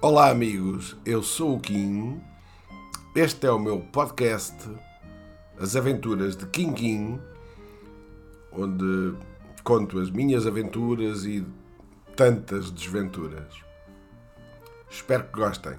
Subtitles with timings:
[0.00, 0.96] Olá, amigos.
[1.04, 2.20] Eu sou o Kim.
[3.16, 4.54] Este é o meu podcast,
[5.58, 7.20] As Aventuras de Kim Kim,
[8.52, 9.16] onde
[9.64, 11.44] conto as minhas aventuras e
[12.14, 13.52] tantas desventuras.
[14.88, 15.76] Espero que gostem.